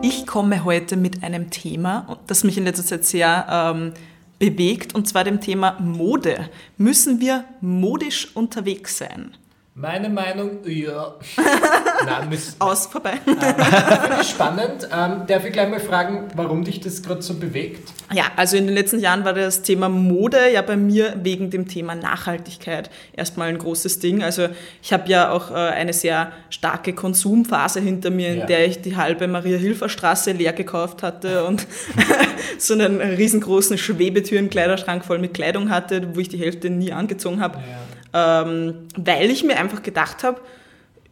[0.00, 3.92] Ich komme heute mit einem Thema, das mich in letzter Zeit sehr ähm,
[4.38, 6.48] bewegt, und zwar dem Thema Mode.
[6.76, 9.32] Müssen wir modisch unterwegs sein?
[9.80, 11.14] Meine Meinung, ja.
[12.04, 13.12] Nein, Aus, vorbei.
[14.20, 14.88] Ich spannend.
[14.92, 17.88] Ähm, darf ich gleich mal fragen, warum dich das gerade so bewegt?
[18.12, 21.68] Ja, also in den letzten Jahren war das Thema Mode ja bei mir wegen dem
[21.68, 24.24] Thema Nachhaltigkeit erstmal ein großes Ding.
[24.24, 24.48] Also
[24.82, 28.46] ich habe ja auch äh, eine sehr starke Konsumphase hinter mir, in ja.
[28.46, 31.68] der ich die halbe Maria-Hilfer-Straße leer gekauft hatte und
[32.58, 37.58] so einen riesengroßen Schwebetüren-Kleiderschrank voll mit Kleidung hatte, wo ich die Hälfte nie angezogen habe.
[37.58, 37.87] Ja
[38.18, 40.40] ähm, weil ich mir einfach gedacht habe,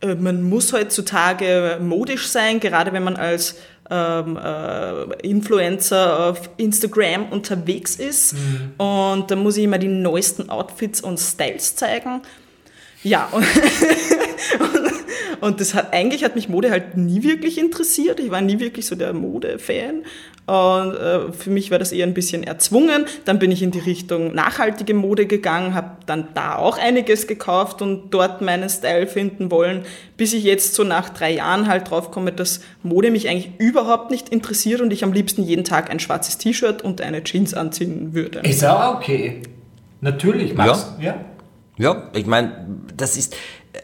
[0.01, 3.57] äh, man muss heutzutage modisch sein, gerade wenn man als
[3.91, 8.35] ähm, äh, Influencer auf Instagram unterwegs ist.
[8.35, 8.73] Mhm.
[8.79, 12.23] Und da muss ich immer die neuesten Outfits und Styles zeigen.
[13.03, 13.47] Ja, und,
[15.41, 18.19] und das hat eigentlich hat mich Mode halt nie wirklich interessiert.
[18.19, 20.03] Ich war nie wirklich so der Mode-Fan.
[20.47, 23.07] Und äh, für mich war das eher ein bisschen erzwungen.
[23.25, 27.83] Dann bin ich in die Richtung nachhaltige Mode gegangen, habe dann da auch einiges gekauft
[27.83, 29.83] und dort meinen Style finden wollen,
[30.17, 34.13] bis ich jetzt so nach drei Jahren halt drauf komme, dass Mode mich eigentlich überhaupt
[34.13, 38.15] nicht interessiert und ich am liebsten jeden Tag ein schwarzes T-Shirt und eine Jeans anziehen
[38.15, 38.39] würde.
[38.41, 39.43] Ist auch okay.
[40.01, 40.93] Natürlich, Max.
[41.01, 41.07] Ja.
[41.07, 41.25] ja.
[41.79, 43.37] Ja, ich meine, das ist,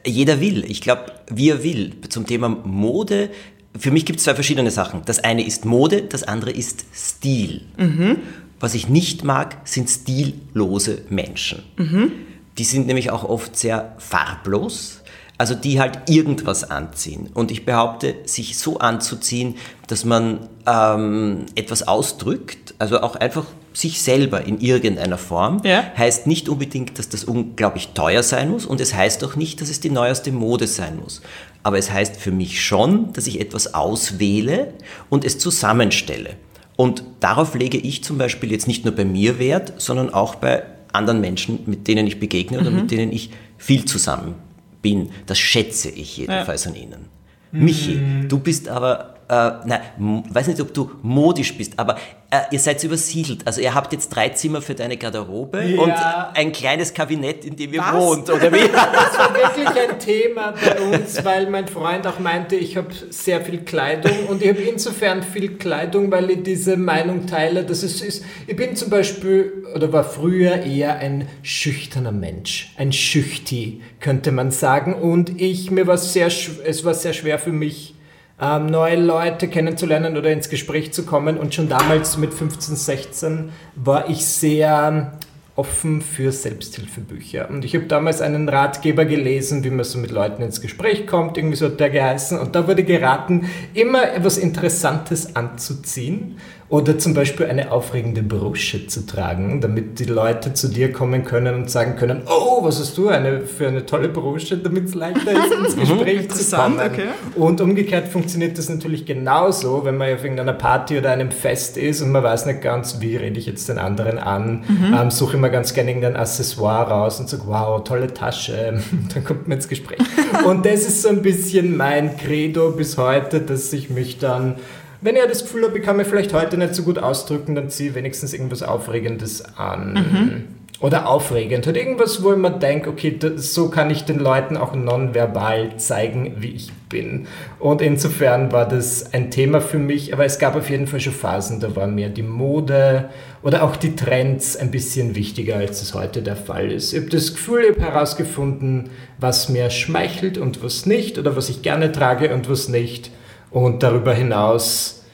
[0.06, 0.64] jeder will.
[0.66, 1.92] Ich glaube, wie er will.
[2.08, 3.30] Zum Thema Mode
[3.78, 5.02] für mich gibt es zwei verschiedene Sachen.
[5.04, 7.62] Das eine ist Mode, das andere ist Stil.
[7.76, 8.18] Mhm.
[8.60, 11.62] Was ich nicht mag, sind stillose Menschen.
[11.76, 12.12] Mhm.
[12.58, 15.01] Die sind nämlich auch oft sehr farblos,
[15.42, 17.28] also die halt irgendwas anziehen.
[17.34, 19.56] Und ich behaupte, sich so anzuziehen,
[19.88, 25.82] dass man ähm, etwas ausdrückt, also auch einfach sich selber in irgendeiner Form, ja.
[25.98, 29.68] heißt nicht unbedingt, dass das unglaublich teuer sein muss und es heißt auch nicht, dass
[29.68, 31.22] es die neueste Mode sein muss
[31.64, 34.74] aber es heißt für mich schon, dass ich etwas auswähle
[35.10, 36.30] und es zusammenstelle.
[36.74, 40.64] Und darauf lege ich zum Beispiel jetzt nicht nur bei mir Wert, sondern auch bei
[40.92, 42.76] anderen Menschen, mit denen ich begegne oder mhm.
[42.78, 44.34] mit denen ich viel zusammen
[44.82, 45.10] bin.
[45.26, 46.70] Das schätze ich jedenfalls ja.
[46.70, 47.08] an ihnen.
[47.52, 48.28] Michi, mhm.
[48.28, 51.96] du bist aber äh, nein, weiß nicht, ob du modisch bist, aber
[52.30, 53.46] äh, ihr seid übersiedelt.
[53.46, 55.80] Also ihr habt jetzt drei Zimmer für deine Garderobe ja.
[55.80, 55.92] und
[56.36, 57.94] ein kleines Kabinett, in dem ihr Was?
[57.94, 58.60] wohnt, oder wie?
[58.92, 63.42] Das war wirklich ein Thema bei uns, weil mein Freund auch meinte, ich habe sehr
[63.42, 68.00] viel Kleidung und ich habe insofern viel Kleidung, weil ich diese Meinung teile, dass es
[68.00, 74.32] ist, ich bin zum Beispiel, oder war früher eher ein schüchterner Mensch, ein Schüchti, könnte
[74.32, 77.94] man sagen und ich, mir war sehr, es war sehr schwer für mich,
[78.42, 81.38] ähm, neue Leute kennenzulernen oder ins Gespräch zu kommen.
[81.38, 85.12] Und schon damals mit 15, 16 war ich sehr
[85.54, 87.48] offen für Selbsthilfebücher.
[87.50, 91.36] Und ich habe damals einen Ratgeber gelesen, wie man so mit Leuten ins Gespräch kommt,
[91.36, 92.38] irgendwie so hat der geheißen.
[92.38, 96.38] Und da wurde geraten, immer etwas Interessantes anzuziehen
[96.72, 101.54] oder zum Beispiel eine aufregende Brosche zu tragen, damit die Leute zu dir kommen können
[101.54, 105.32] und sagen können, oh, was hast du eine, für eine tolle Brosche, damit es leichter
[105.32, 105.80] ist, ins mhm.
[105.80, 106.80] Gespräch zu kommen.
[106.80, 107.08] Okay.
[107.34, 112.00] Und umgekehrt funktioniert das natürlich genauso, wenn man auf irgendeiner Party oder einem Fest ist
[112.00, 114.96] und man weiß nicht ganz, wie rede ich jetzt den anderen an, mhm.
[114.98, 118.80] ähm, suche immer ganz gerne irgendein Accessoire raus und sage, wow, tolle Tasche,
[119.12, 119.98] dann kommt man ins Gespräch.
[120.46, 124.54] und das ist so ein bisschen mein Credo bis heute, dass ich mich dann
[125.02, 127.68] wenn ihr das Gefühl habt, ich kann mir vielleicht heute nicht so gut ausdrücken, dann
[127.68, 129.92] ziehe wenigstens irgendwas Aufregendes an.
[129.94, 130.44] Mhm.
[130.80, 131.64] Oder aufregend.
[131.68, 135.76] Hat irgendwas, wo ich mir denke, okay, das, so kann ich den Leuten auch nonverbal
[135.76, 137.28] zeigen, wie ich bin.
[137.60, 141.12] Und insofern war das ein Thema für mich, aber es gab auf jeden Fall schon
[141.12, 143.10] Phasen, da war mir die Mode
[143.44, 146.92] oder auch die Trends ein bisschen wichtiger, als es heute der Fall ist.
[146.92, 148.90] Ich habe das Gefühl, ich habe herausgefunden,
[149.20, 153.12] was mir schmeichelt und was nicht, oder was ich gerne trage und was nicht.
[153.52, 155.04] Und darüber hinaus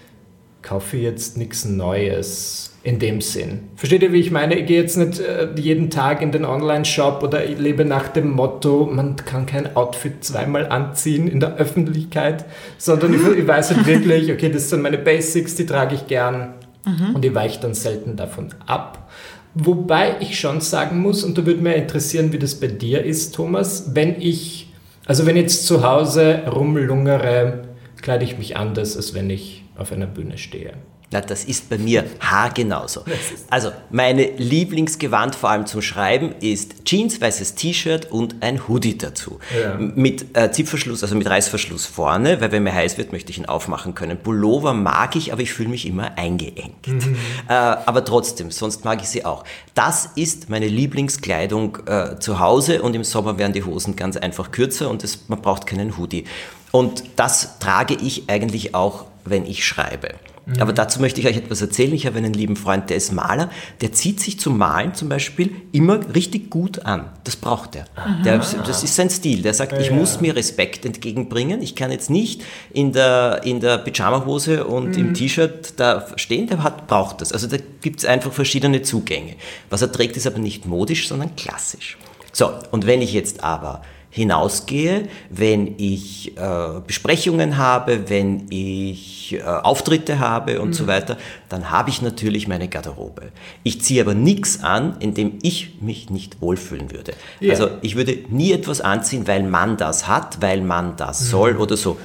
[0.62, 3.69] kaufe ich jetzt nichts Neues in dem Sinn.
[3.75, 4.58] Versteht ihr, wie ich meine?
[4.58, 8.31] Ich gehe jetzt nicht äh, jeden Tag in den Online-Shop oder ich lebe nach dem
[8.31, 12.44] Motto, man kann kein Outfit zweimal anziehen in der Öffentlichkeit,
[12.79, 16.55] sondern ich, weiß halt wirklich, okay, das sind meine Basics, die trage ich gern
[16.87, 17.14] mhm.
[17.14, 19.11] und ich weiche dann selten davon ab.
[19.55, 23.34] Wobei ich schon sagen muss, und da würde mich interessieren, wie das bei dir ist,
[23.34, 24.73] Thomas, wenn ich,
[25.06, 27.68] also wenn ich jetzt zu Hause rumlungere,
[28.02, 30.74] kleide ich mich anders, als wenn ich auf einer Bühne stehe.
[31.10, 33.02] Na, das ist bei mir haargenauso.
[33.48, 39.38] Also, meine Lieblingsgewand vor allem zum Schreiben ist Jeans, weißes T-Shirt und ein Hoodie dazu.
[39.58, 39.78] Ja.
[39.78, 43.46] Mit äh, Zipverschluss, also mit Reißverschluss vorne, weil wenn mir heiß wird, möchte ich ihn
[43.46, 44.18] aufmachen können.
[44.18, 46.86] Pullover mag ich, aber ich fühle mich immer eingeengt.
[46.86, 47.16] Mhm.
[47.48, 49.44] Äh, aber trotzdem, sonst mag ich sie auch.
[49.74, 54.50] Das ist meine Lieblingskleidung äh, zu Hause und im Sommer werden die Hosen ganz einfach
[54.50, 56.24] kürzer und es, man braucht keinen Hoodie.
[56.73, 60.15] Und das trage ich eigentlich auch, wenn ich schreibe.
[60.61, 61.93] Aber dazu möchte ich euch etwas erzählen.
[61.93, 63.50] Ich habe einen lieben Freund, der ist Maler,
[63.82, 67.11] der zieht sich zum Malen zum Beispiel immer richtig gut an.
[67.25, 67.85] Das braucht er.
[68.25, 69.43] Der, das ist sein Stil.
[69.43, 71.61] Der sagt, ich muss mir Respekt entgegenbringen.
[71.61, 72.43] Ich kann jetzt nicht
[72.73, 77.32] in der, in der Pyjamahose und im T-Shirt da stehen, der hat, braucht das.
[77.32, 79.35] Also da gibt es einfach verschiedene Zugänge.
[79.69, 81.99] Was er trägt, ist aber nicht modisch, sondern klassisch.
[82.32, 89.43] So, und wenn ich jetzt aber hinausgehe, wenn ich äh, Besprechungen habe, wenn ich äh,
[89.43, 91.19] Auftritte habe und so weiter,
[91.49, 93.31] dann habe ich natürlich meine Garderobe.
[93.64, 97.12] Ich ziehe aber nichts an, in dem ich mich nicht wohlfühlen würde.
[97.40, 97.52] Ja.
[97.52, 101.76] Also ich würde nie etwas anziehen, weil man das hat, weil man das soll oder
[101.76, 101.99] so.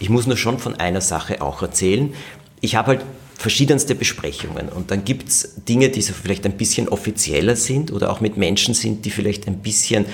[0.00, 2.12] Ich muss nur schon von einer Sache auch erzählen.
[2.60, 3.00] Ich habe halt
[3.36, 8.10] verschiedenste Besprechungen und dann gibt es Dinge, die so vielleicht ein bisschen offizieller sind oder
[8.10, 10.06] auch mit Menschen sind, die vielleicht ein bisschen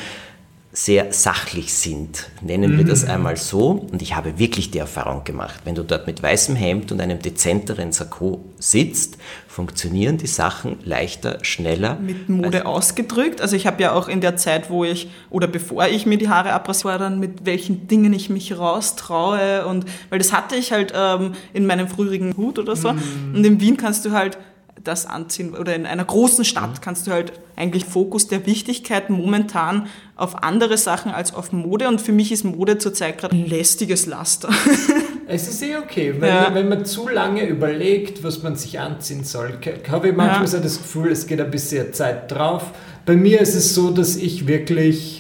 [0.73, 3.89] sehr sachlich sind, nennen wir das einmal so.
[3.91, 7.21] Und ich habe wirklich die Erfahrung gemacht, wenn du dort mit weißem Hemd und einem
[7.21, 9.19] dezenteren Sakko sitzt,
[9.49, 11.99] funktionieren die Sachen leichter, schneller.
[12.01, 13.41] mit Mode ausgedrückt.
[13.41, 16.29] Also ich habe ja auch in der Zeit, wo ich oder bevor ich mir die
[16.29, 20.93] Haare abrasiere, dann mit welchen Dingen ich mich raustraue und weil das hatte ich halt
[20.97, 22.91] ähm, in meinem früheren Hut oder so.
[22.91, 24.39] Und in Wien kannst du halt
[24.85, 29.89] das anziehen oder in einer großen Stadt kannst du halt eigentlich Fokus der Wichtigkeit momentan
[30.17, 34.07] auf andere Sachen als auf Mode und für mich ist Mode zurzeit gerade ein lästiges
[34.07, 34.49] Laster.
[35.33, 36.53] Es ist eh okay, wenn, Ja.
[36.55, 40.47] wenn man zu lange überlegt, was man sich anziehen soll, habe ich manchmal Ja.
[40.49, 42.73] so das Gefühl, es geht ein bisschen Zeit drauf.
[43.07, 45.20] Bei mir ist es so, dass ich wirklich,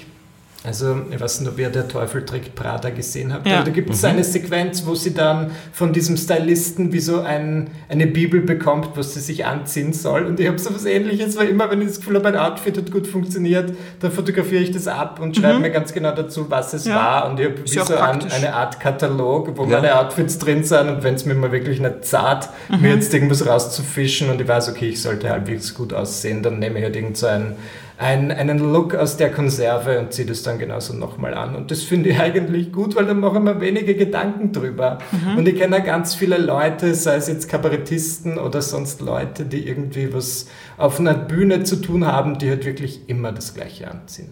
[0.63, 3.57] also ich weiß nicht, ob ihr der Teufel trägt Prada gesehen habt, Ja.
[3.57, 7.69] aber da gibt es eine Sequenz, wo sie dann von diesem Stylisten wie so ein,
[7.89, 10.25] eine Bibel bekommt, was sie sich anziehen soll.
[10.27, 12.77] Und ich habe so was ähnliches, weil immer, wenn ich das Gefühl habe, ein Outfit
[12.77, 16.75] hat gut funktioniert, dann fotografiere ich das ab und schreibe mir ganz genau dazu, was
[16.75, 16.95] es Ja.
[16.97, 17.31] war.
[17.31, 19.81] Und ich habe wie so ein, eine Art Katalog, wo Ja.
[19.81, 23.47] meine Outfits drin sind und wenn es mir mal wirklich nicht zart, mir jetzt irgendwas
[23.47, 27.17] rauszufischen und ich weiß, okay, ich sollte halbwegs gut aussehen, dann nehme ich halt irgend
[27.17, 27.57] so einen,
[28.01, 31.55] einen, einen Look aus der Konserve und ziehe das dann genauso nochmal an.
[31.55, 34.99] Und das finde ich eigentlich gut, weil dann mache ich mir wenige Gedanken drüber.
[35.37, 39.69] Und ich kenne auch ganz viele Leute, sei es jetzt Kabarettisten oder sonst Leute, die
[39.69, 40.47] irgendwie was
[40.79, 44.31] auf einer Bühne zu tun haben, die halt wirklich immer das Gleiche anziehen.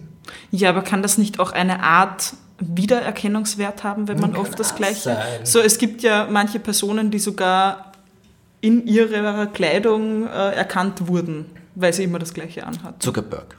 [0.49, 4.75] Ja, aber kann das nicht auch eine Art Wiedererkennungswert haben, wenn man Kann oft das
[4.75, 4.99] Gleiche...
[5.01, 5.45] sein.
[5.45, 7.93] So, es gibt ja manche Personen, die sogar
[8.61, 11.45] in ihrer Kleidung äh, erkannt wurden,
[11.75, 13.01] weil sie immer das Gleiche anhat.
[13.01, 13.58] Zuckerberg.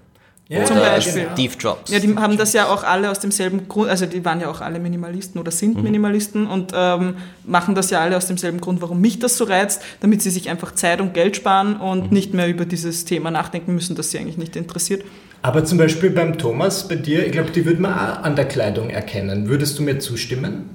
[0.50, 1.28] Ja, Zum Beispiel.
[1.32, 1.92] Steve Jobs.
[1.92, 4.60] Ja, die haben das ja auch alle aus demselben Grund, also die waren ja auch
[4.60, 7.14] alle Minimalisten oder sind Minimalisten und ähm,
[7.44, 10.50] machen das ja alle aus demselben Grund, warum mich das so reizt, damit sie sich
[10.50, 14.18] einfach Zeit und Geld sparen und nicht mehr über dieses Thema nachdenken müssen, das sie
[14.18, 15.04] eigentlich nicht interessiert.
[15.40, 18.46] Aber zum Beispiel beim Thomas, bei dir, ich glaube, die würde man auch an der
[18.46, 19.48] Kleidung erkennen.
[19.48, 20.68] Würdest du mir zustimmen?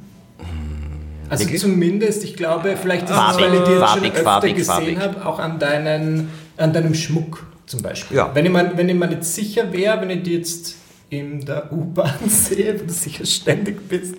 [1.27, 1.59] Also Wirklich?
[1.59, 5.39] zumindest, ich glaube, vielleicht ist es, weil ich farbig, schon öfter farbig, gesehen habe, auch
[5.39, 8.17] an, deinen, an deinem Schmuck zum Beispiel.
[8.17, 8.33] Ja.
[8.33, 10.75] Wenn, ich mal, wenn ich mir nicht sicher wäre, wenn ich die jetzt
[11.09, 14.15] in der U-Bahn sehe, wo du sicher ständig bist,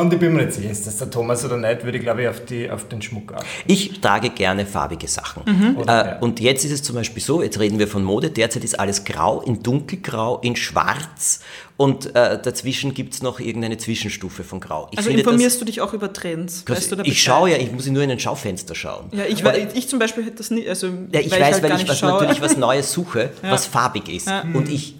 [0.00, 2.22] und ich bin mir nicht sicher, ist das der Thomas oder nicht, würde ich glaube
[2.22, 3.44] ich auf, die, auf den Schmuck achten.
[3.66, 5.76] Ich trage gerne farbige Sachen.
[5.76, 6.18] Oder, Äh, ja.
[6.20, 9.04] Und jetzt ist es zum Beispiel so, jetzt reden wir von Mode, derzeit ist alles
[9.04, 11.40] grau, in dunkelgrau, in schwarz
[11.76, 14.88] und äh, dazwischen gibt es noch irgendeine Zwischenstufe von grau.
[14.92, 16.64] Ich Also finde informierst du dich auch über Trends?
[16.64, 19.10] das, Weißt du da ich schaue ja, ich muss nur in ein Schaufenster schauen.
[19.12, 21.62] Ja, ich, Aber- ich zum Beispiel hätte das nie, also Ja, ich weil weiß, halt
[21.64, 23.50] weil gar ich nicht was, natürlich was Neues suche, Ja.
[23.50, 24.28] was farbig ist.
[24.28, 24.44] Ja.
[24.54, 24.94] Und ich,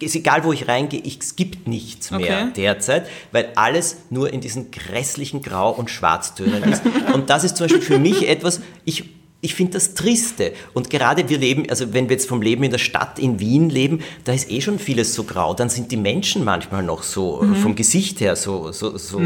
[0.00, 2.46] ist egal wo ich reingehe, ich, es gibt nichts mehr Okay.
[2.56, 6.82] derzeit, weil alles nur in diesen grässlichen Grau- und Schwarztönen ist.
[7.14, 9.04] und das ist zum Beispiel für mich etwas, ich,
[9.40, 10.52] ich finde das triste.
[10.74, 13.70] Und gerade wir leben, also wenn wir jetzt vom Leben in der Stadt in Wien
[13.70, 15.54] leben, da ist eh schon vieles so grau.
[15.54, 17.54] Dann sind die Menschen manchmal noch so Mhm.
[17.56, 19.20] vom Gesicht her so, so, so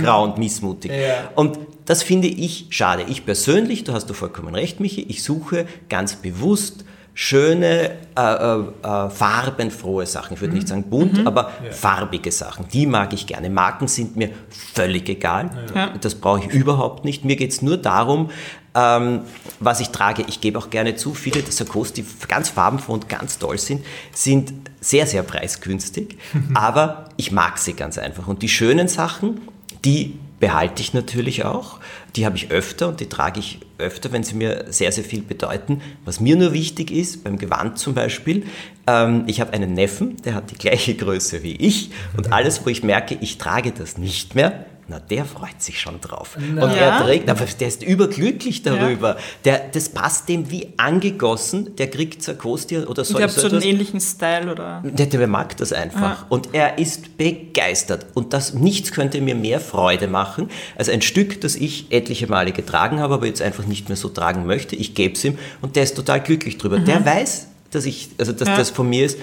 [0.00, 0.92] grau und missmutig.
[0.92, 1.30] Ja.
[1.34, 3.04] Und das finde ich schade.
[3.08, 6.84] Ich persönlich, du hast du vollkommen recht, Michi, ich suche ganz bewusst
[7.18, 10.34] schöne, äh, äh, äh, farbenfrohe Sachen.
[10.34, 12.68] Ich würde nicht sagen bunt, aber farbige Sachen.
[12.68, 13.48] Die mag ich gerne.
[13.48, 14.28] Marken sind mir
[14.74, 15.50] völlig egal.
[15.74, 15.94] Ja.
[15.98, 17.24] Das brauche ich überhaupt nicht.
[17.24, 18.30] Mir geht es nur darum,
[18.74, 19.22] ähm,
[19.60, 20.26] was ich trage.
[20.28, 23.82] Ich gebe auch gerne zu, viele der Sakkos, die ganz farbenfroh und ganz toll sind,
[24.12, 26.18] sind sehr, sehr preisgünstig.
[26.54, 28.28] aber ich mag sie ganz einfach.
[28.28, 29.40] Und die schönen Sachen,
[29.86, 31.80] die behalte ich natürlich auch.
[32.14, 35.22] Die habe ich öfter und die trage ich öfter, wenn sie mir sehr, sehr viel
[35.22, 35.80] bedeuten.
[36.04, 38.44] Was mir nur wichtig ist, beim Gewand zum Beispiel,
[38.86, 42.70] ähm, ich habe einen Neffen, der hat die gleiche Größe wie ich und alles, wo
[42.70, 46.36] ich merke, ich trage das nicht mehr, na, der freut sich schon drauf.
[46.38, 46.64] Na.
[46.64, 46.76] Und Ja.
[46.98, 49.16] er trägt, aber der ist überglücklich darüber.
[49.44, 51.74] Der, das passt dem wie angegossen.
[51.76, 54.82] Der kriegt Sarkosti oder so, ihr habt so einen ähnlichen Style oder.
[54.84, 56.26] Der, der mag das einfach.
[56.28, 58.06] Und er ist begeistert.
[58.14, 62.52] Und das, nichts könnte mir mehr Freude machen, als ein Stück, das ich etliche Male
[62.52, 64.76] getragen habe, aber jetzt einfach nicht mehr so tragen möchte.
[64.76, 66.78] Ich gebe es ihm und der ist total glücklich drüber.
[66.78, 68.56] Der weiß, dass ich, also dass Ja.
[68.56, 69.18] das von mir ist.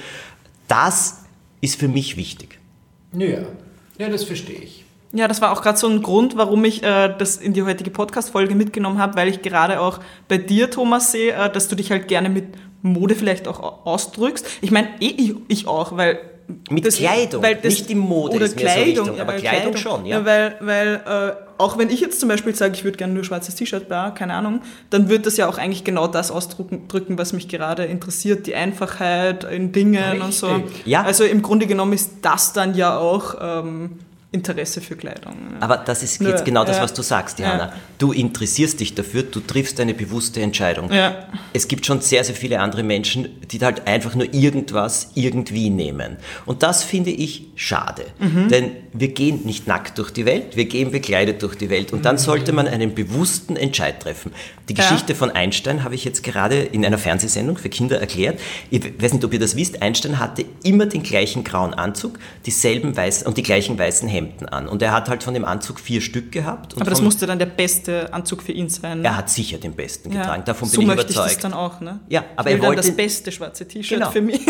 [0.68, 1.20] Das
[1.62, 2.60] ist für mich wichtig.
[3.14, 3.44] Ja,
[3.98, 4.83] ja das verstehe ich.
[5.16, 7.92] Ja, das war auch gerade so ein Grund, warum ich äh, das in die heutige
[7.92, 11.92] Podcast-Folge mitgenommen habe, weil ich gerade auch bei dir, Thomas, sehe, äh, dass du dich
[11.92, 12.46] halt gerne mit
[12.82, 14.46] Mode vielleicht auch au- ausdrückst.
[14.62, 16.20] Ich meine, eh, ich, ich auch, weil.
[16.70, 20.06] Mit Kleidung, nicht die Mode oder ist mir so Kleidung, wichtig, aber äh, Kleidung schon,
[20.06, 20.26] ja.
[20.26, 23.56] weil, weil äh, auch wenn ich jetzt zum Beispiel sage, ich würde gerne nur schwarzes
[23.56, 27.32] T-Shirt, bla, keine Ahnung, dann wird das ja auch eigentlich genau das ausdrücken, drücken, was
[27.32, 30.48] mich gerade interessiert, die Einfachheit in Dingen und so.
[30.48, 30.86] Richtig.
[30.86, 31.04] Ja.
[31.04, 34.00] Also im Grunde genommen ist das dann ja auch ähm,
[34.34, 35.36] Interesse für Kleidung.
[35.52, 35.58] ne?
[35.62, 36.84] Aber das ist jetzt genau das, ja.
[36.84, 37.56] was du sagst, Ja.
[37.56, 37.74] Diana.
[38.00, 40.92] Du interessierst dich dafür, du triffst eine bewusste Entscheidung.
[40.92, 41.28] Ja.
[41.54, 46.18] Es gibt schon sehr, sehr viele andere Menschen, die halt einfach nur irgendwas irgendwie nehmen.
[46.46, 48.04] Und das finde ich schade.
[48.20, 48.50] Mhm.
[48.50, 51.94] Denn wir gehen nicht nackt durch die Welt, wir gehen bekleidet durch die Welt.
[51.94, 54.32] Und dann sollte man einen bewussten Entscheid treffen.
[54.68, 54.80] Die Mhm.
[54.80, 54.90] Ja.
[54.90, 58.40] Geschichte von Einstein habe ich jetzt gerade in einer Fernsehsendung für Kinder erklärt.
[58.72, 59.82] Ich weiß nicht, ob ihr das wisst.
[59.84, 64.68] Einstein hatte immer den gleichen grauen Anzug, dieselben weißen und die gleichen weißen Hemden an.
[64.68, 66.76] Und er hat halt von dem Anzug vier Stück gehabt.
[66.80, 69.04] Aber das musste dann der beste Anzug für ihn sein.
[69.04, 70.22] er hat sicher den besten Ja.
[70.22, 70.44] getragen.
[70.46, 71.28] Davon so bin ich möchte überzeugt.
[71.30, 72.00] ich das dann auch, ne?
[72.10, 74.12] Ja, aber ich er will dann wollte- das beste schwarze T-Shirt Genau.
[74.12, 74.42] für mich.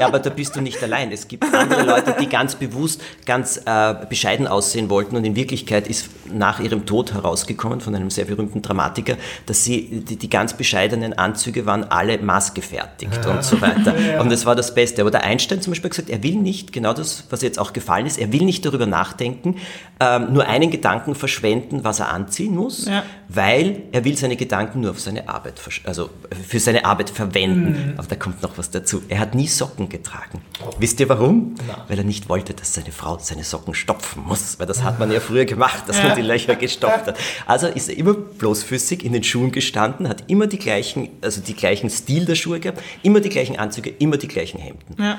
[0.00, 1.10] Ja, aber da bist du nicht allein.
[1.12, 5.86] Es gibt andere Leute, die ganz bewusst ganz äh, bescheiden aussehen wollten und in Wirklichkeit
[5.88, 9.16] ist nach ihrem Tod herausgekommen von einem sehr berühmten Dramatiker,
[9.46, 13.94] dass sie die, die ganz bescheidenen Anzüge waren alle maßgefertigt und so weiter.
[14.20, 15.02] Und das war das Beste.
[15.02, 17.72] Aber der Einstein zum Beispiel hat gesagt, er will nicht, genau das, was jetzt auch
[17.72, 22.54] gefallen ist, er will nicht darüber nachdenken, ähm, nur einen Gedanken verschwenden, was er anziehen
[22.54, 23.02] muss, Ja.
[23.28, 26.10] weil er will seine Gedanken nur auf seine Arbeit, also
[26.46, 27.94] für seine Arbeit verwenden.
[27.96, 29.02] Aber da kommt noch was dazu.
[29.08, 30.42] Er hat nie Socken getragen.
[30.78, 31.54] Wisst ihr warum?
[31.88, 35.10] Weil er nicht wollte, dass seine Frau seine Socken stopfen muss, weil das hat man
[35.10, 37.16] ja früher gemacht, dass man die Löcher gestopft hat.
[37.46, 41.54] Also ist er immer bloßfüßig in den Schuhen gestanden, hat immer die gleichen, also die
[41.54, 44.96] gleichen Stil der Schuhe gehabt, immer die gleichen Anzüge, immer die gleichen Hemden.
[45.02, 45.18] Ja.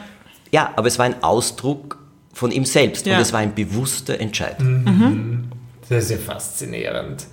[0.52, 1.98] Ja, aber es war ein Ausdruck
[2.38, 3.16] von ihm selbst Ja.
[3.16, 4.58] und es war ein bewusster Entscheid.
[5.90, 7.26] Das ist ja faszinierend.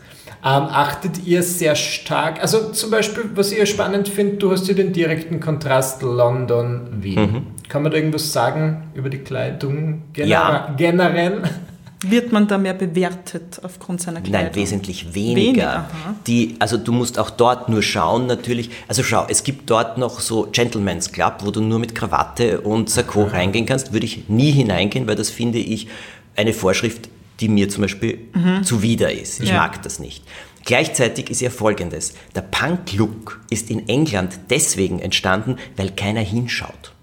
[0.43, 4.67] Ähm, achtet ihr sehr stark, also zum Beispiel, was ich ja spannend finde, du hast
[4.69, 7.21] ja den direkten Kontrast London-Wien.
[7.21, 7.47] Mhm.
[7.69, 10.75] Kann man da irgendwas sagen über die Kleidung gener Ja.
[10.77, 11.43] generell?
[12.11, 14.47] Wird man da mehr bewertet aufgrund seiner Kleidung?
[14.47, 15.41] Nein, wesentlich weniger.
[15.43, 15.89] Weniger.
[16.27, 18.71] Die, also du musst auch dort nur schauen, natürlich.
[18.89, 22.91] Also schau, es gibt dort noch so Gentleman's Club, wo du nur mit Krawatte und
[22.91, 23.93] Sakko reingehen kannst.
[23.93, 25.89] Würde ich nie hineingehen, weil das finde ich
[26.37, 27.09] eine Vorschrift,
[27.41, 28.19] die mir zum Beispiel
[28.63, 29.41] zuwider ist.
[29.41, 29.57] Ich Ja.
[29.57, 30.23] mag das nicht.
[30.65, 32.15] Gleichzeitig ist ja folgendes.
[32.35, 36.94] Der Punk-Look ist in England deswegen entstanden, weil keiner hinschaut.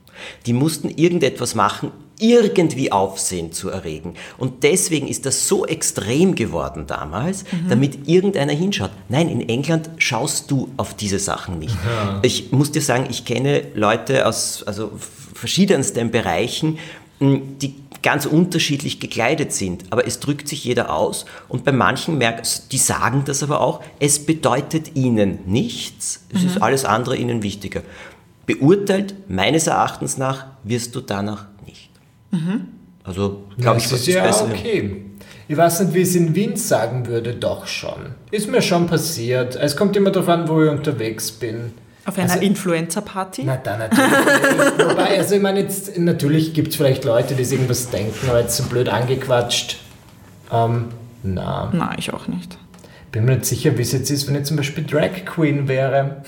[0.46, 4.13] Die mussten irgendetwas machen, irgendwie Aufsehen zu erregen.
[4.38, 8.92] Und deswegen ist das so extrem geworden damals, damit irgendeiner hinschaut.
[9.10, 11.75] Nein, in England schaust du auf diese Sachen nicht.
[12.22, 14.92] Ich muss dir sagen, ich kenne Leute aus also
[15.34, 16.78] verschiedensten Bereichen,
[17.20, 22.72] die ganz unterschiedlich gekleidet sind, aber es drückt sich jeder aus und bei manchen merkst,
[22.72, 27.84] die sagen das aber auch, es bedeutet ihnen nichts, es ist alles andere ihnen wichtiger.
[28.46, 31.90] Beurteilt, meines Erachtens nach, wirst du danach nicht.
[33.04, 34.52] Also, glaube ich, ist das ja Bessere.
[34.52, 35.06] okay.
[35.48, 38.16] Ich weiß nicht, wie ich es in Wien sagen würde, doch schon.
[38.32, 39.56] Ist mir schon passiert.
[39.58, 41.74] Es kommt immer darauf an, wo ich unterwegs bin.
[42.06, 43.44] Auf einer Also- Influencer-Party?
[43.46, 44.12] Na, dann natürlich.
[44.90, 48.40] Wobei, also ich meine, jetzt, natürlich gibt es vielleicht Leute, die sich irgendwas denken, aber
[48.40, 49.78] jetzt so blöd angequatscht.
[50.52, 50.86] Ähm,
[51.24, 52.58] na, Nein, ich auch nicht.
[53.12, 56.24] Bin mir nicht sicher, wie es jetzt ist, wenn ich zum Beispiel Drag Queen wäre.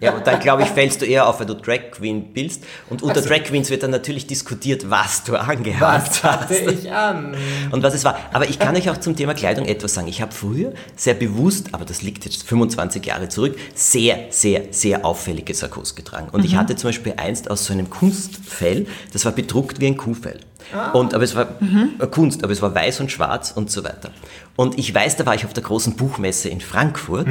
[0.00, 2.62] Ja, und dann glaube ich, fällst du eher auf, wenn du Drag Queen bist.
[2.90, 6.24] Und unter Also- Drag Queens wird dann natürlich diskutiert, was du angehabt Was hast.
[6.24, 7.34] hatte ich an?
[7.70, 8.18] Und was es war.
[8.32, 10.06] Aber ich kann euch auch zum Thema Kleidung etwas sagen.
[10.08, 15.04] Ich habe früher sehr bewusst, aber das liegt jetzt 25 Jahre zurück, sehr, sehr, sehr
[15.04, 16.28] auffällige Sakkos getragen.
[16.32, 19.96] Und ich hatte zum Beispiel einst aus so einem Kunstfell, das war bedruckt wie ein
[19.96, 20.38] Kuhfell.
[20.92, 21.48] Und, aber es war
[22.00, 24.10] äh, Kunst, aber es war weiß und schwarz und so weiter.
[24.56, 27.26] Und ich weiß, da war ich auf der großen Buchmesse in Frankfurt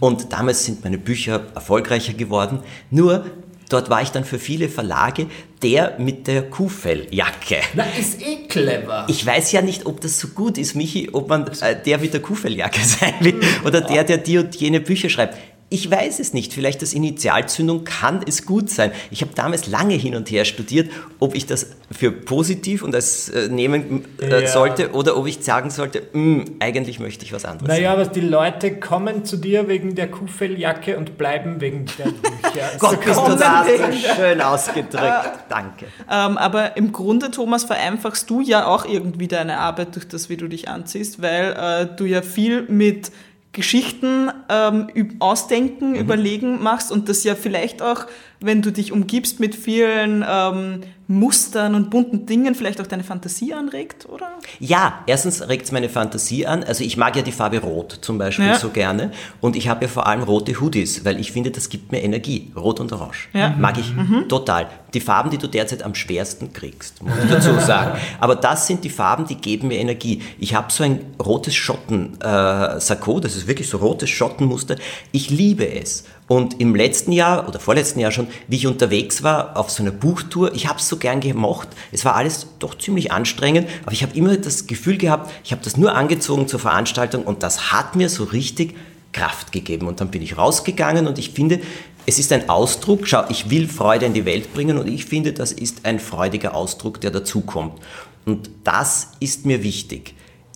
[0.00, 2.60] und damals sind meine Bücher erfolgreicher geworden.
[2.90, 3.24] Nur
[3.68, 5.26] dort war ich dann für viele Verlage
[5.62, 7.56] der mit der Kuhfelljacke.
[7.74, 9.06] Na, ist eh clever.
[9.08, 12.12] Ich weiß ja nicht, ob das so gut ist, Michi, ob man äh, der mit
[12.12, 15.38] der Kuhfelljacke sein will oder der, der die und jene Bücher schreibt.
[15.70, 16.52] Ich weiß es nicht.
[16.52, 18.92] Vielleicht als Initialzündung kann es gut sein.
[19.10, 23.28] Ich habe damals lange hin und her studiert, ob ich das für positiv und als
[23.30, 24.46] äh, nehmen äh, Ja.
[24.46, 27.66] sollte oder ob ich sagen sollte, "Mm, eigentlich möchte ich was anderes.
[27.68, 32.70] Naja, aber die Leute kommen zu dir wegen der Kuhfelljacke und bleiben wegen der Bücher.
[32.78, 35.30] Gott, bist du da so schön ausgedrückt.
[35.48, 35.86] Danke.
[36.10, 40.36] Ähm, aber im Grunde, Thomas, vereinfachst du ja auch irgendwie deine Arbeit durch das, wie
[40.36, 41.52] du dich anziehst, weil
[41.92, 43.10] äh, du ja viel mit
[43.54, 44.88] Geschichten ähm,
[45.20, 45.96] ausdenken, Mhm.
[45.96, 48.06] überlegen machst und das ja vielleicht auch,
[48.40, 53.52] wenn du dich umgibst mit vielen ähm, Mustern und bunten Dingen, vielleicht auch deine Fantasie
[53.52, 54.26] anregt, oder?
[54.58, 56.64] Ja, erstens regt es meine Fantasie an.
[56.64, 58.58] Also ich mag ja die Farbe Rot zum Beispiel Ja.
[58.58, 59.10] so gerne.
[59.42, 62.50] Und ich habe ja vor allem rote Hoodies, weil ich finde, das gibt mir Energie.
[62.56, 63.28] Rot und Orange.
[63.34, 63.50] Ja.
[63.50, 63.92] Mag ich
[64.28, 64.66] total.
[64.94, 67.98] Die Farben, die du derzeit am schwersten kriegst, muss ich dazu sagen.
[68.20, 70.22] Aber das sind die Farben, die geben mir Energie.
[70.38, 74.76] Ich habe so ein rotes Schotten-Sakko, das ist wirklich so rotes Schottenmuster.
[75.12, 76.04] Ich liebe es.
[76.26, 79.92] Und im letzten Jahr oder vorletzten Jahr schon, wie ich unterwegs war auf so einer
[79.92, 81.68] Buchtour, ich habe es so gern gemocht.
[81.92, 85.62] Es war alles doch ziemlich anstrengend, aber ich habe immer das Gefühl gehabt, ich habe
[85.62, 88.74] das nur angezogen zur Veranstaltung und das hat mir so richtig
[89.12, 89.86] Kraft gegeben.
[89.86, 91.60] Und dann bin ich rausgegangen und ich finde,
[92.06, 95.32] es ist ein Ausdruck, schau, ich will Freude in die Welt bringen und ich finde,
[95.32, 97.80] das ist ein freudiger Ausdruck, der dazukommt.
[98.24, 100.14] Und das ist mir wichtig.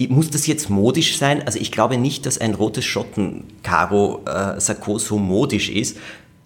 [0.09, 1.45] Muss das jetzt modisch sein?
[1.45, 5.97] Also ich glaube nicht, dass ein rotes Schotten-Karo-Sakko so modisch ist.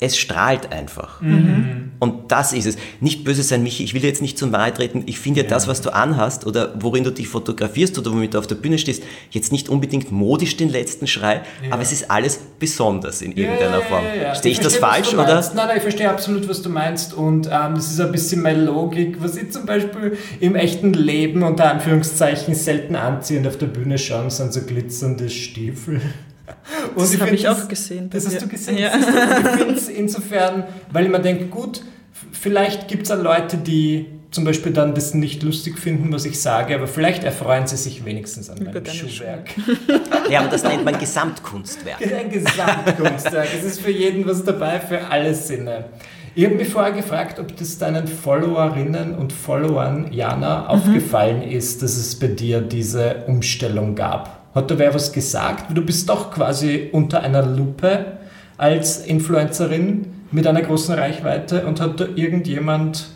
[0.02, 1.20] Es strahlt einfach.
[1.20, 2.76] Und das ist es.
[3.00, 5.04] Nicht böse sein, Michi, ich will jetzt nicht zu nahe treten.
[5.06, 8.38] Ich finde ja das, was du anhast oder worin du dich fotografierst oder womit du
[8.38, 12.40] auf der Bühne stehst, jetzt nicht unbedingt modisch den letzten Schrei, aber es ist alles
[12.58, 14.02] besonders in irgendeiner Form.
[14.34, 15.34] Stehe ich, das verstehe, was falsch oder?
[15.34, 15.54] meinst.
[15.54, 17.14] Nein, nein, ich verstehe absolut, was du meinst.
[17.14, 21.44] Und ähm, das ist ein bisschen meine Logik, was ich zum Beispiel im echten Leben
[21.44, 26.00] unter Anführungszeichen selten anziehe und auf der Bühne schauen, sind so glitzernde Stiefel.
[26.94, 28.10] Und Das habe ich auch gesehen.
[28.10, 28.78] Das hast du gesehen.
[28.78, 28.90] Ja.
[28.96, 31.82] Ich finde es insofern, weil ich mir denke, gut,
[32.32, 36.40] vielleicht gibt es auch Leute, die zum Beispiel dann das nicht lustig finden, was ich
[36.40, 39.50] sage, aber vielleicht erfreuen sie sich wenigstens an meinem Schuhwerk.
[40.30, 42.00] Ja, aber das nennt man Gesamtkunstwerk.
[42.18, 43.48] Ein Gesamtkunstwerk.
[43.58, 45.84] Es ist für jeden was dabei, für alle Sinne.
[46.34, 51.98] Ich habe mich vorher gefragt, ob das deinen Followerinnen und Followern, Jana, aufgefallen ist, dass
[51.98, 54.41] es bei dir diese Umstellung gab.
[54.54, 55.76] Hat da wer was gesagt?
[55.76, 58.18] Du bist doch quasi unter einer Lupe
[58.58, 63.06] als Influencerin mit einer großen Reichweite und hat da irgendjemand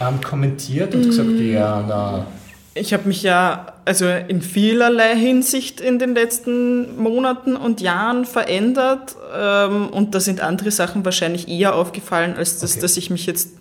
[0.00, 2.26] ähm, kommentiert und gesagt, Jana,
[2.74, 9.14] Ich habe mich ja also in vielerlei Hinsicht in den letzten Monaten und Jahren verändert
[9.36, 12.80] ähm, und da sind andere Sachen wahrscheinlich eher aufgefallen, als das, Okay.
[12.80, 13.58] dass ich mich jetzt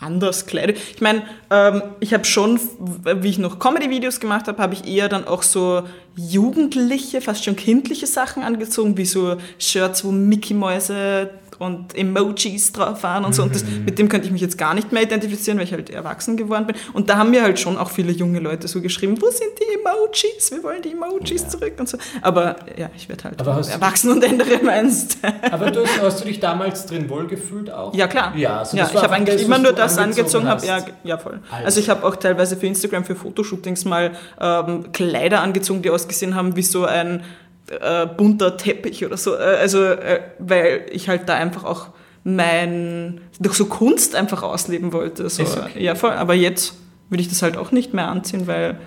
[0.00, 0.72] anders kleide.
[0.72, 2.58] Ich meine, ähm, ich habe schon,
[3.04, 5.82] wie ich noch Comedy-Videos gemacht habe, habe ich eher dann auch so
[6.16, 13.24] jugendliche, fast schon kindliche Sachen angezogen, wie so Shirts, wo Mickey-Mäuse und Emojis drauf waren
[13.24, 13.42] und so.
[13.42, 15.90] Und das, mit dem könnte ich mich jetzt gar nicht mehr identifizieren, weil ich halt
[15.90, 16.76] erwachsen geworden bin.
[16.92, 19.78] Und da haben mir halt schon auch viele junge Leute so geschrieben, wo sind die
[19.78, 20.50] Emojis?
[20.50, 21.98] Wir wollen die Emojis zurück und so.
[22.22, 25.18] Aber ja, ich werde halt erwachsen und ändere meinst.
[25.50, 27.94] aber du hast, hast du dich damals drin wohlgefühlt auch?
[27.94, 28.34] Ja, klar.
[28.36, 30.66] Ja, also ja ich habe eigentlich das, immer nur das angezogen angezogen, habe.
[30.66, 31.40] Ja, ja, voll.
[31.50, 31.66] Alles.
[31.66, 36.34] Also ich habe auch teilweise für Instagram, für Fotoshootings mal ähm, Kleider angezogen, die ausgesehen
[36.34, 37.22] haben wie so ein
[37.70, 39.34] äh, bunter Teppich oder so.
[39.34, 41.88] Äh, also, äh, weil ich halt da einfach auch
[42.24, 45.28] mein, durch so Kunst einfach ausleben wollte.
[45.30, 45.42] So.
[45.42, 45.82] Okay.
[45.82, 46.12] Ja, voll.
[46.12, 46.74] Aber jetzt
[47.08, 48.78] würde ich das halt auch nicht mehr anziehen, weil...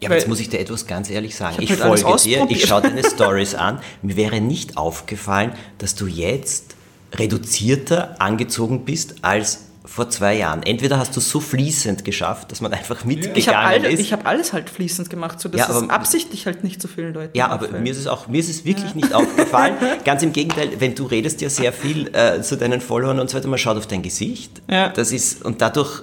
[0.00, 1.56] Ja, aber jetzt muss ich dir etwas ganz ehrlich sagen.
[1.60, 3.78] Ich Ich, halt folge dir, ich schaue deine Stories an.
[4.02, 6.74] Mir wäre nicht aufgefallen, dass du jetzt
[7.14, 10.62] reduzierter angezogen bist als vor zwei Jahren.
[10.62, 14.00] Entweder hast du es so fließend geschafft, dass man einfach mitgegangen ich habe all, ist.
[14.00, 16.88] ich hab alles halt fließend gemacht, so dass Ja, aber- es absichtlich halt nicht so
[16.88, 19.74] vielen Leuten ja, aber mir ist es auch, mir ist es wirklich nicht aufgefallen.
[20.04, 23.36] Ganz im Gegenteil, wenn du redest ja sehr viel äh, zu deinen Followern und so
[23.36, 24.62] weiter, man schaut auf dein Gesicht.
[24.70, 24.88] Ja.
[24.90, 26.02] Das ist, und dadurch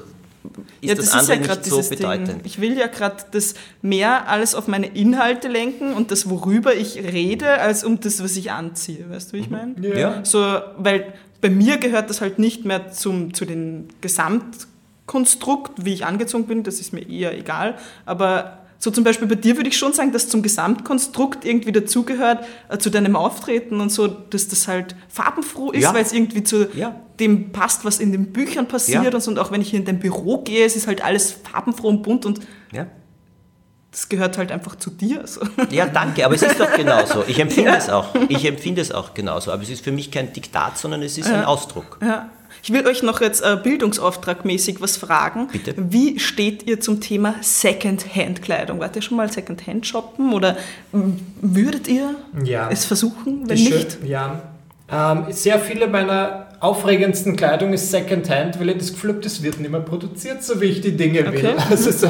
[0.81, 2.27] ist ja, das, das, andere ist ja gerade nicht so bedeutend.
[2.27, 2.41] Ding.
[2.43, 6.95] Ich will ja gerade das mehr alles auf meine Inhalte lenken und das, worüber ich
[6.97, 9.09] rede, als um das, was ich anziehe.
[9.09, 9.75] Weißt du, wie ich meine?
[9.97, 10.23] Ja.
[10.23, 16.06] So, weil bei mir gehört das halt nicht mehr zum, zu dem Gesamtkonstrukt, wie ich
[16.06, 17.75] angezogen bin, das ist mir eher egal.
[18.06, 22.45] Aber so zum Beispiel bei dir würde ich schon sagen, dass zum Gesamtkonstrukt irgendwie dazugehört,
[22.69, 25.93] äh, zu deinem Auftreten und so, dass das halt farbenfroh ist, Ja.
[25.93, 26.95] weil es irgendwie zu Ja.
[27.19, 29.12] dem passt, was in den Büchern passiert Ja.
[29.13, 29.32] und so.
[29.32, 32.04] Und auch wenn ich hier in dein Büro gehe, es ist halt alles farbenfroh und
[32.04, 32.39] bunt und.
[33.91, 35.25] Das gehört halt einfach zu dir.
[35.25, 35.41] So.
[35.71, 37.23] Ja, danke, aber es ist doch genauso.
[37.28, 38.13] Ich empfinde es auch.
[38.30, 39.52] Ich empfinde es auch genauso.
[39.52, 41.97] Aber es ist für mich kein Diktat, sondern es ist ein Ausdruck.
[42.02, 42.30] Ja.
[42.62, 45.47] Ich will euch noch jetzt äh, bildungsauftragmäßig was fragen.
[45.47, 45.73] Bitte.
[45.78, 48.80] Wie steht ihr zum Thema Second-Hand-Kleidung?
[48.80, 50.58] Wart ihr schon mal Second-Hand shoppen oder
[50.93, 52.69] m, würdet ihr Ja.
[52.69, 53.47] es versuchen?
[53.49, 54.41] Wenn Die schön- nicht, Ja.
[54.91, 59.59] Ähm, sehr viele meiner aufregendsten Kleidung ist Secondhand, weil ich das Gefühl habe, das wird
[59.59, 61.39] nicht mehr produziert, so wie ich die Dinge will.
[61.39, 61.53] Okay.
[61.69, 62.07] Also so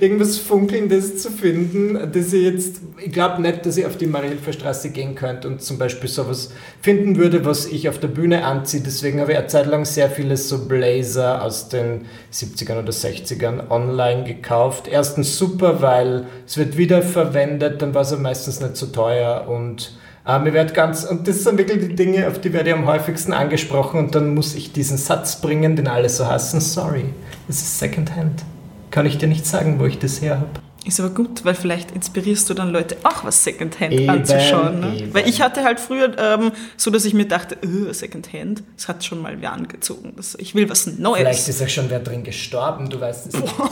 [0.00, 4.90] irgendwas Funkelndes zu finden, das ich jetzt, ich glaube nicht, dass ich auf die Marie-Hilfer-Straße
[4.90, 6.50] gehen könnte und zum Beispiel sowas
[6.82, 8.82] finden würde, was ich auf der Bühne anziehe.
[8.84, 13.70] Deswegen habe ich eine Zeit lang sehr viele so Blazer aus den 70ern oder 60ern
[13.70, 14.88] online gekauft.
[14.88, 19.97] Erstens super, weil es wird wiederverwendet, dann war es meistens nicht so teuer und
[20.28, 22.86] äh, mir wird ganz, und das sind wirklich die Dinge, auf die werde ich am
[22.86, 26.60] häufigsten angesprochen und dann muss ich diesen Satz bringen, den alle so hassen.
[26.60, 27.06] Sorry,
[27.46, 28.44] das ist Secondhand.
[28.90, 30.67] Kann ich dir nicht sagen, wo ich das her habe.
[30.88, 34.80] Ist aber gut, weil vielleicht inspirierst du dann Leute auch was Secondhand Eben, anzuschauen.
[34.80, 34.96] Ne?
[34.98, 35.14] eben.
[35.14, 39.04] Weil ich hatte halt früher ähm, so, dass ich mir dachte, äh, Secondhand, das hat
[39.04, 40.14] schon mal wer angezogen.
[40.16, 41.18] Das, ich will was Neues.
[41.18, 43.54] Vielleicht ist ja schon wer drin gestorben, du weißt es nicht.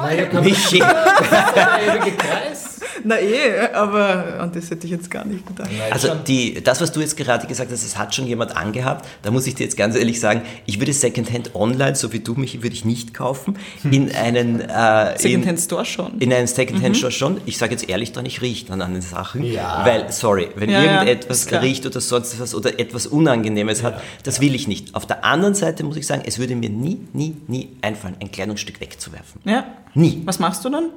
[0.00, 0.78] Naja, komm, Michi.
[2.16, 2.80] Kreis.
[3.04, 5.70] Na eh, aber an das hätte ich jetzt gar nicht gedacht.
[5.90, 9.06] Also die, das, was du jetzt gerade gesagt hast, das hat schon jemand angehabt.
[9.22, 12.34] Da muss ich dir jetzt ganz ehrlich sagen, ich würde Secondhand online, so wie du
[12.34, 13.58] mich, würde ich nicht kaufen.
[13.90, 16.18] In einen äh, Secondhand Store schon.
[16.18, 17.40] in einen Secondhand Store schon.
[17.46, 19.42] Ich sage jetzt ehrlich, dran, ich rieche dann an den Sachen.
[19.44, 19.82] Ja.
[19.84, 21.62] Weil, sorry, wenn Ja, ja, irgendetwas ist klar.
[21.62, 24.94] riecht oder sonst was oder etwas Unangenehmes hat, das will ich nicht.
[24.94, 28.30] Auf der anderen Seite muss ich sagen, es würde mir nie, nie, nie einfallen, ein
[28.30, 29.40] Kleidungsstück wegzuwerfen.
[29.44, 29.64] ja.
[29.94, 30.22] Nie.
[30.24, 30.90] Was machst du dann?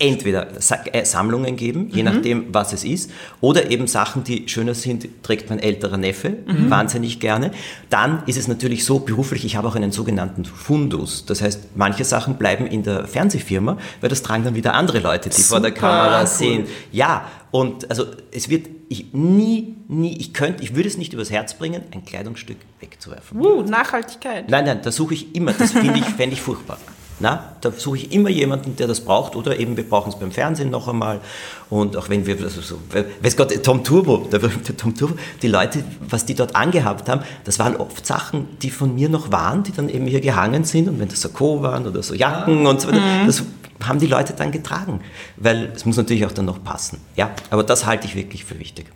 [0.00, 0.48] Entweder
[0.92, 3.10] äh, Sammlungen geben, je nachdem, was es ist,
[3.40, 7.52] oder eben Sachen, die schöner sind, trägt mein älterer Neffe wahnsinnig gerne.
[7.90, 11.26] Dann ist es natürlich so beruflich, ich habe auch einen sogenannten Fundus.
[11.26, 15.28] Das heißt, manche Sachen bleiben in der Fernsehfirma, weil das tragen dann wieder andere Leute,
[15.28, 16.26] die vor der Super, Kamera cool.
[16.26, 16.66] sehen.
[16.92, 21.30] Ja, und also es wird ich nie, nie, ich könnte, ich würde es nicht übers
[21.30, 23.40] Herz bringen, ein Kleidungsstück wegzuwerfen.
[23.40, 24.50] Uh, Nachhaltigkeit.
[24.50, 26.78] Nein, nein, da suche ich immer, das finde ich, fände ich furchtbar.
[27.20, 30.32] Na, da suche ich immer jemanden, der das braucht oder eben wir brauchen es beim
[30.32, 31.20] Fernsehen noch einmal
[31.68, 32.78] und auch wenn wir, also so,
[33.22, 37.20] weiß Gott, Tom Turbo, der berühmte Tom Turbo, die Leute, was die dort angehabt haben,
[37.44, 40.88] das waren oft Sachen, die von mir noch waren, die dann eben hier gehangen sind
[40.88, 43.42] und wenn das Sakko waren oder so Jacken und so weiter, das
[43.84, 45.00] haben die Leute dann getragen,
[45.36, 46.98] weil es muss natürlich auch dann noch passen.
[47.16, 48.86] Ja, aber das halte ich wirklich für wichtig.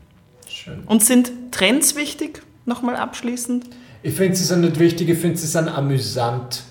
[0.48, 0.82] Schön.
[0.87, 2.42] Und sind Trends wichtig?
[2.64, 3.66] Nochmal abschließend.
[4.02, 6.62] Ich finde, sie sind nicht wichtig, ich finde, sie sind amüsant.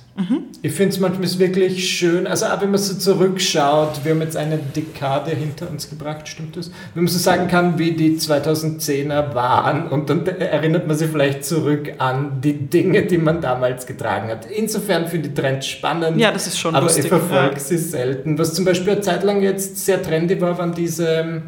[0.62, 4.38] Ich finde es manchmal wirklich schön, also auch wenn man so zurückschaut, wir haben jetzt
[4.38, 6.69] eine Dekade hinter uns gebracht, stimmt das?
[6.93, 11.43] Wenn man so sagen kann, wie die 2010er waren und dann erinnert man sich vielleicht
[11.43, 14.45] zurück an die Dinge, die man damals getragen hat.
[14.45, 16.19] Insofern finde ich Trends spannend.
[16.19, 17.60] Ja, das ist schon aber lustig, ich verfolge ja.
[17.60, 18.38] sie selten.
[18.38, 21.41] Was zum Beispiel eine Zeit lang jetzt sehr trendy war, waren diese ähm,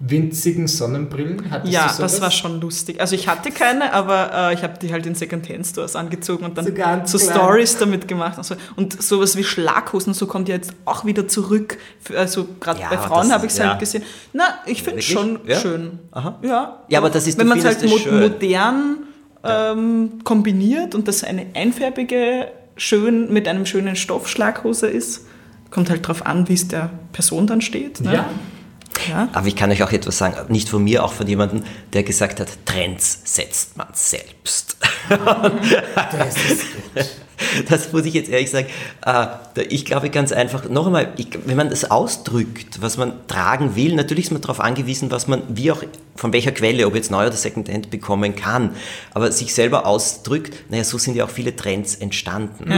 [0.00, 1.50] winzigen Sonnenbrillen.
[1.50, 3.00] Hattest Ja, das war schon lustig.
[3.00, 7.04] Also ich hatte keine, aber äh, ich habe die halt in Secondhand-Stores angezogen und dann
[7.06, 7.30] So so.
[7.30, 8.38] Stories damit gemacht.
[8.38, 8.54] Und, so.
[8.76, 11.78] und sowas wie Schlaghosen, so kommt ja jetzt auch wieder zurück.
[12.16, 13.70] Also gerade Ja, bei Frauen habe ich es ja.
[13.70, 14.04] halt gesehen.
[14.32, 15.56] Na, ich finde es schon Ja?
[15.58, 15.98] schön.
[16.12, 16.38] Aha.
[16.42, 16.82] Ja.
[16.88, 18.20] Ja, aber das ist- Wenn man es halt mo schön.
[18.20, 18.96] modern
[19.44, 25.26] ähm, kombiniert und das eine einfärbige, schön mit einem schönen Stoffschlaghose ist,
[25.70, 28.00] kommt halt drauf an, wie es der Person dann steht.
[28.00, 28.14] Ne?
[28.14, 28.30] Ja.
[29.08, 29.28] Ja.
[29.32, 32.40] Aber ich kann euch auch etwas sagen, nicht von mir, auch von jemandem, der gesagt
[32.40, 34.76] hat, Trends setzt man selbst.
[35.08, 37.06] Das ist gut.
[37.68, 38.66] Das muss ich jetzt ehrlich sagen.
[39.06, 41.12] Äh, Ich glaube ganz einfach, noch einmal,
[41.44, 45.42] wenn man das ausdrückt, was man tragen will, natürlich ist man darauf angewiesen, was man,
[45.48, 45.82] wie auch,
[46.16, 48.70] von welcher Quelle, ob jetzt neu oder Secondhand bekommen kann.
[49.14, 52.72] Aber sich selber ausdrückt, naja, so sind ja auch viele Trends entstanden.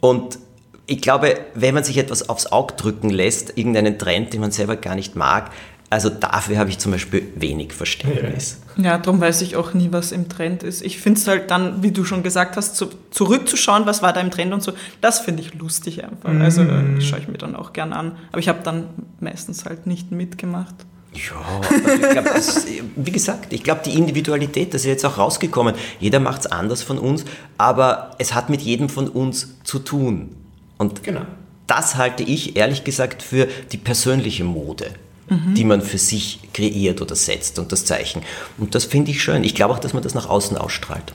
[0.00, 0.38] Und
[0.86, 4.76] ich glaube, wenn man sich etwas aufs Auge drücken lässt, irgendeinen Trend, den man selber
[4.76, 5.50] gar nicht mag,
[5.88, 8.58] also dafür habe ich zum Beispiel wenig Verständnis.
[8.76, 10.82] Ja, darum weiß ich auch nie, was im Trend ist.
[10.82, 14.20] Ich finde es halt dann, wie du schon gesagt hast, zu, zurückzuschauen, was war da
[14.20, 16.30] im Trend und so, das finde ich lustig einfach.
[16.40, 18.16] Also äh, schaue ich mir dann auch gern an.
[18.32, 18.88] Aber ich habe dann
[19.20, 20.74] meistens halt nicht mitgemacht.
[21.14, 21.60] Ja,
[21.94, 25.74] ich glaube, das- wie gesagt, ich glaube, die Individualität, das ist jetzt auch rausgekommen.
[26.00, 27.24] Jeder macht es anders von uns,
[27.58, 30.34] aber es hat mit jedem von uns zu tun.
[30.78, 31.22] Und Genau.
[31.66, 34.90] das halte ich ehrlich gesagt für die persönliche Mode,
[35.28, 38.22] die man für sich kreiert oder setzt und das Zeichen.
[38.58, 39.42] Und das finde ich schön.
[39.42, 41.14] Ich glaube auch, dass man das nach außen ausstrahlt.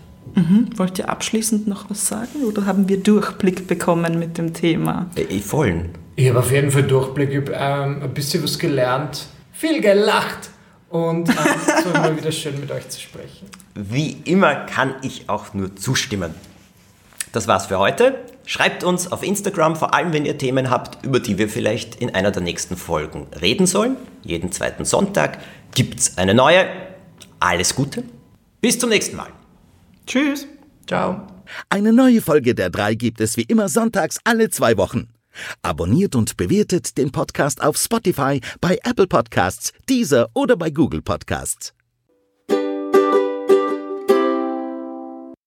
[0.75, 5.09] Wollt ihr abschließend noch was sagen oder haben wir Durchblick bekommen mit dem Thema?
[5.15, 5.89] Äh, vollen.
[6.15, 10.49] Ich habe auf jeden Fall Durchblick, ich ähm, ein bisschen was gelernt, viel gelacht
[10.89, 11.35] und ähm,
[11.77, 13.47] es war mal wieder schön mit euch zu sprechen.
[13.75, 16.33] Wie immer kann ich auch nur zustimmen.
[17.31, 18.15] Das war's für heute.
[18.51, 22.13] Schreibt uns auf Instagram, vor allem wenn ihr Themen habt, über die wir vielleicht in
[22.13, 23.95] einer der nächsten Folgen reden sollen.
[24.23, 25.39] Jeden zweiten Sonntag
[25.73, 26.65] gibt's eine neue.
[27.39, 28.03] Alles Gute.
[28.59, 29.29] Bis zum nächsten Mal.
[30.05, 30.47] Tschüss!
[30.85, 31.25] Ciao.
[31.69, 35.07] Eine neue Folge der drei gibt es wie immer sonntags alle zwei Wochen.
[35.61, 41.73] Abonniert und bewertet den Podcast auf Spotify, bei Apple Podcasts, Deezer oder bei Google Podcasts.